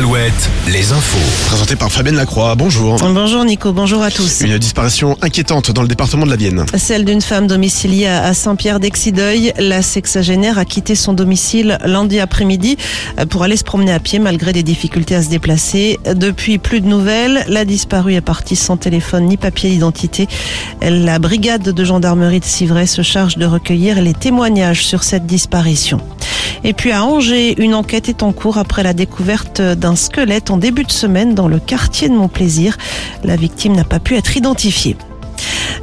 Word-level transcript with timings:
Alouette, 0.00 0.48
les 0.66 0.92
infos. 0.92 1.18
Présenté 1.48 1.76
par 1.76 1.92
Fabienne 1.92 2.16
Lacroix. 2.16 2.54
Bonjour. 2.54 2.96
Bonjour 2.96 3.44
Nico, 3.44 3.74
bonjour 3.74 4.02
à 4.02 4.10
tous. 4.10 4.40
Une 4.40 4.56
disparition 4.56 5.18
inquiétante 5.20 5.72
dans 5.72 5.82
le 5.82 5.88
département 5.88 6.24
de 6.24 6.30
la 6.30 6.36
Vienne. 6.36 6.64
Celle 6.74 7.04
d'une 7.04 7.20
femme 7.20 7.46
domiciliée 7.46 8.06
à 8.06 8.32
Saint-Pierre-d'Exideuil. 8.32 9.52
La 9.58 9.82
sexagénaire 9.82 10.56
a 10.56 10.64
quitté 10.64 10.94
son 10.94 11.12
domicile 11.12 11.76
lundi 11.84 12.18
après-midi 12.18 12.78
pour 13.28 13.42
aller 13.42 13.58
se 13.58 13.64
promener 13.64 13.92
à 13.92 14.00
pied 14.00 14.18
malgré 14.18 14.54
des 14.54 14.62
difficultés 14.62 15.16
à 15.16 15.22
se 15.22 15.28
déplacer. 15.28 16.00
Depuis, 16.14 16.56
plus 16.56 16.80
de 16.80 16.86
nouvelles. 16.86 17.44
La 17.48 17.66
disparue 17.66 18.14
est 18.14 18.22
partie 18.22 18.56
sans 18.56 18.78
téléphone 18.78 19.26
ni 19.26 19.36
papier 19.36 19.68
d'identité. 19.68 20.28
La 20.80 21.18
brigade 21.18 21.74
de 21.74 21.84
gendarmerie 21.84 22.40
de 22.40 22.46
Civray 22.46 22.86
se 22.86 23.02
charge 23.02 23.36
de 23.36 23.44
recueillir 23.44 24.00
les 24.00 24.14
témoignages 24.14 24.86
sur 24.86 25.02
cette 25.02 25.26
disparition. 25.26 26.00
Et 26.62 26.72
puis 26.72 26.92
à 26.92 27.04
Angers, 27.04 27.60
une 27.62 27.74
enquête 27.74 28.08
est 28.08 28.22
en 28.22 28.32
cours 28.32 28.58
après 28.58 28.82
la 28.82 28.92
découverte 28.92 29.60
d'un 29.62 29.96
squelette 29.96 30.50
en 30.50 30.56
début 30.56 30.84
de 30.84 30.92
semaine 30.92 31.34
dans 31.34 31.48
le 31.48 31.58
quartier 31.58 32.08
de 32.08 32.14
Montplaisir. 32.14 32.76
La 33.24 33.36
victime 33.36 33.74
n'a 33.74 33.84
pas 33.84 34.00
pu 34.00 34.16
être 34.16 34.36
identifiée 34.36 34.96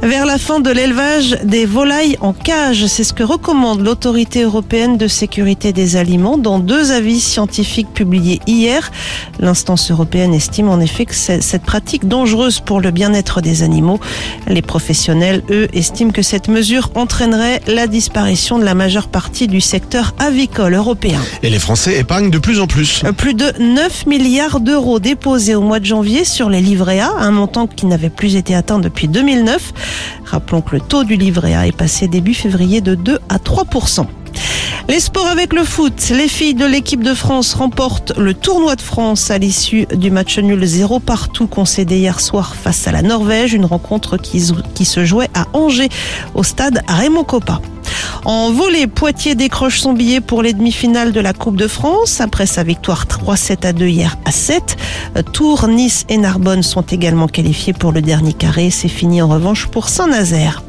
vers 0.02 0.26
la 0.26 0.38
fin 0.38 0.60
de 0.60 0.70
l'élevage 0.70 1.38
des 1.44 1.66
volailles 1.66 2.16
en 2.20 2.32
cage. 2.32 2.86
C'est 2.86 3.04
ce 3.04 3.12
que 3.12 3.22
recommande 3.22 3.80
l'autorité 3.80 4.42
européenne 4.42 4.96
de 4.96 5.08
sécurité 5.08 5.72
des 5.72 5.96
aliments 5.96 6.38
dans 6.38 6.58
deux 6.58 6.92
avis 6.92 7.20
scientifiques 7.20 7.92
publiés 7.92 8.40
hier. 8.46 8.90
L'instance 9.40 9.90
européenne 9.90 10.34
estime 10.34 10.68
en 10.68 10.80
effet 10.80 11.06
que 11.06 11.14
cette 11.14 11.62
pratique 11.62 12.06
dangereuse 12.06 12.60
pour 12.60 12.80
le 12.80 12.90
bien-être 12.90 13.40
des 13.40 13.62
animaux. 13.62 13.98
Les 14.46 14.62
professionnels, 14.62 15.42
eux, 15.50 15.68
estiment 15.72 16.10
que 16.10 16.22
cette 16.22 16.48
mesure 16.48 16.90
entraînerait 16.94 17.60
la 17.66 17.86
disparition 17.86 18.58
de 18.58 18.64
la 18.64 18.74
majeure 18.74 19.08
partie 19.08 19.48
du 19.48 19.60
secteur 19.60 20.14
avicole 20.18 20.74
européen. 20.74 21.20
Et 21.42 21.50
les 21.50 21.58
Français 21.58 21.98
épargnent 21.98 22.30
de 22.30 22.38
plus 22.38 22.60
en 22.60 22.66
plus. 22.66 23.02
Plus 23.16 23.34
de 23.34 23.52
9 23.58 24.06
milliards 24.06 24.60
d'euros 24.60 25.00
déposés 25.00 25.54
au 25.54 25.62
mois 25.62 25.80
de 25.80 25.86
janvier 25.86 26.24
sur 26.24 26.50
les 26.50 26.60
livrets 26.60 27.00
A, 27.00 27.10
un 27.18 27.30
montant 27.30 27.66
qui 27.66 27.86
n'avait 27.86 28.10
plus 28.10 28.36
été 28.36 28.54
atteint 28.54 28.78
depuis 28.78 29.08
2009. 29.08 29.72
Rappelons 30.24 30.60
que 30.60 30.76
le 30.76 30.80
taux 30.80 31.04
du 31.04 31.16
livret 31.16 31.54
A 31.54 31.66
est 31.66 31.76
passé 31.76 32.08
début 32.08 32.34
février 32.34 32.80
de 32.80 32.94
2 32.94 33.18
à 33.28 33.38
3 33.38 33.64
les 34.88 35.00
sports 35.00 35.26
avec 35.26 35.52
le 35.52 35.64
foot. 35.64 36.10
Les 36.10 36.28
filles 36.28 36.54
de 36.54 36.64
l'équipe 36.64 37.02
de 37.02 37.14
France 37.14 37.54
remportent 37.54 38.16
le 38.16 38.32
tournoi 38.32 38.74
de 38.74 38.80
France 38.80 39.30
à 39.30 39.38
l'issue 39.38 39.86
du 39.94 40.10
match 40.10 40.38
nul 40.38 40.64
0 40.64 40.98
partout 41.00 41.46
concédé 41.46 41.98
hier 41.98 42.20
soir 42.20 42.54
face 42.54 42.88
à 42.88 42.92
la 42.92 43.02
Norvège. 43.02 43.52
Une 43.52 43.66
rencontre 43.66 44.16
qui, 44.16 44.40
se 44.40 45.04
jouait 45.04 45.28
à 45.34 45.46
Angers 45.52 45.90
au 46.34 46.42
stade 46.42 46.82
Raymond 46.88 47.24
Coppa. 47.24 47.60
En 48.24 48.50
volée, 48.50 48.86
Poitiers 48.86 49.34
décroche 49.34 49.80
son 49.80 49.92
billet 49.92 50.20
pour 50.20 50.42
les 50.42 50.52
demi-finales 50.52 51.12
de 51.12 51.20
la 51.20 51.32
Coupe 51.32 51.56
de 51.56 51.68
France 51.68 52.20
après 52.20 52.46
sa 52.46 52.62
victoire 52.62 53.04
3-7 53.06 53.66
à 53.66 53.72
2 53.72 53.86
hier 53.86 54.16
à 54.24 54.30
7. 54.30 54.76
Tours, 55.32 55.68
Nice 55.68 56.04
et 56.08 56.16
Narbonne 56.16 56.62
sont 56.62 56.82
également 56.82 57.28
qualifiés 57.28 57.74
pour 57.74 57.92
le 57.92 58.00
dernier 58.00 58.32
carré. 58.32 58.70
C'est 58.70 58.88
fini 58.88 59.22
en 59.22 59.28
revanche 59.28 59.66
pour 59.66 59.88
Saint-Nazaire. 59.88 60.62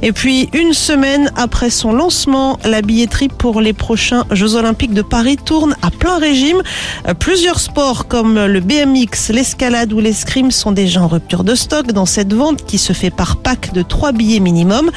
Et 0.00 0.12
puis, 0.12 0.48
une 0.52 0.74
semaine 0.74 1.32
après 1.34 1.70
son 1.70 1.92
lancement, 1.92 2.58
la 2.64 2.82
billetterie 2.82 3.28
pour 3.28 3.60
les 3.60 3.72
prochains 3.72 4.24
Jeux 4.30 4.54
Olympiques 4.54 4.94
de 4.94 5.02
Paris 5.02 5.36
tourne 5.36 5.74
à 5.82 5.90
plein 5.90 6.18
régime. 6.18 6.62
Plusieurs 7.18 7.58
sports 7.58 8.06
comme 8.06 8.34
le 8.38 8.60
BMX, 8.60 9.30
l'escalade 9.30 9.92
ou 9.92 9.98
l'escrime 9.98 10.52
sont 10.52 10.70
déjà 10.70 11.02
en 11.02 11.08
rupture 11.08 11.42
de 11.42 11.56
stock 11.56 11.88
dans 11.88 12.06
cette 12.06 12.32
vente 12.32 12.64
qui 12.64 12.78
se 12.78 12.92
fait 12.92 13.10
par 13.10 13.36
pack 13.36 13.72
de 13.72 13.82
3 13.82 14.12
billets 14.12 14.38
minimum, 14.38 14.90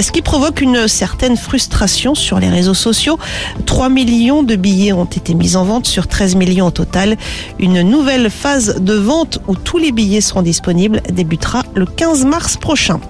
ce 0.00 0.12
qui 0.12 0.22
provoque 0.22 0.60
une 0.60 0.86
certaine 0.86 1.36
frustration 1.36 2.14
sur 2.14 2.38
les 2.38 2.48
réseaux 2.48 2.74
sociaux. 2.74 3.18
3 3.66 3.88
millions 3.88 4.44
de 4.44 4.54
billets 4.54 4.92
ont 4.92 5.04
été 5.04 5.34
mis 5.34 5.56
en 5.56 5.64
vente 5.64 5.86
sur 5.86 6.06
13 6.06 6.36
millions 6.36 6.66
au 6.66 6.70
total. 6.70 7.16
Une 7.58 7.82
nouvelle 7.82 8.30
phase 8.30 8.76
de 8.80 8.94
vente 8.94 9.40
où 9.48 9.56
tous 9.56 9.78
les 9.78 9.90
billets 9.90 10.20
seront 10.20 10.42
disponibles 10.42 11.02
débutera 11.10 11.64
le 11.74 11.86
15 11.86 12.24
mars 12.24 12.56
prochain. 12.56 13.00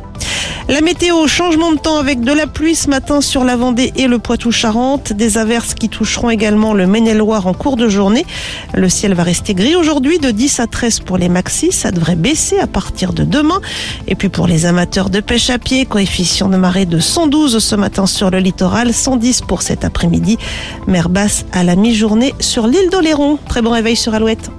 La 0.66 0.80
météo, 0.80 1.26
changement 1.26 1.72
de 1.72 1.78
temps 1.78 1.98
avec 1.98 2.22
de 2.22 2.32
la 2.32 2.46
pluie 2.46 2.74
ce 2.74 2.88
matin 2.88 3.20
sur 3.20 3.44
la 3.44 3.54
Vendée 3.54 3.92
et 3.96 4.06
le 4.06 4.18
Poitou-Charentes. 4.18 5.12
Des 5.12 5.36
averses 5.36 5.74
qui 5.74 5.90
toucheront 5.90 6.30
également 6.30 6.72
le 6.72 6.86
Maine-et-Loire 6.86 7.46
en 7.46 7.52
cours 7.52 7.76
de 7.76 7.86
journée. 7.90 8.24
Le 8.72 8.88
ciel 8.88 9.12
va 9.12 9.24
rester 9.24 9.52
gris 9.52 9.76
aujourd'hui 9.76 10.18
de 10.18 10.30
10 10.30 10.60
à 10.60 10.66
13 10.66 11.00
pour 11.00 11.18
les 11.18 11.28
maxis. 11.28 11.70
Ça 11.70 11.90
devrait 11.90 12.16
baisser 12.16 12.58
à 12.58 12.66
partir 12.66 13.12
de 13.12 13.24
demain. 13.24 13.60
Et 14.08 14.14
puis 14.14 14.30
pour 14.30 14.46
les 14.46 14.64
amateurs 14.64 15.10
de 15.10 15.20
pêche 15.20 15.50
à 15.50 15.58
pied, 15.58 15.84
coefficient 15.84 16.48
de 16.48 16.56
marée 16.56 16.86
de 16.86 16.98
112 16.98 17.58
ce 17.58 17.74
matin 17.74 18.06
sur 18.06 18.30
le 18.30 18.38
littoral, 18.38 18.94
110 18.94 19.42
pour 19.42 19.60
cet 19.60 19.84
après-midi. 19.84 20.38
Mer 20.86 21.10
basse 21.10 21.44
à 21.52 21.62
la 21.62 21.76
mi-journée 21.76 22.34
sur 22.40 22.66
l'île 22.66 22.88
d'Oléron. 22.90 23.38
Très 23.48 23.60
bon 23.60 23.70
réveil 23.70 23.96
sur 23.96 24.14
Alouette. 24.14 24.50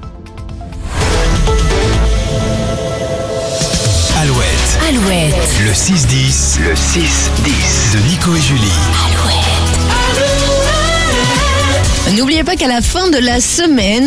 Alouette. 4.87 5.33
Le 5.63 5.71
6-10. 5.71 6.59
Le 6.61 6.73
6-10. 6.75 7.93
De 7.93 7.99
Nico 8.07 8.35
et 8.35 8.41
Julie. 8.41 8.71
Alouette. 9.07 9.35
N'oubliez 12.15 12.43
pas 12.43 12.55
qu'à 12.55 12.67
la 12.67 12.81
fin 12.81 13.09
de 13.09 13.17
la 13.17 13.41
semaine, 13.41 14.03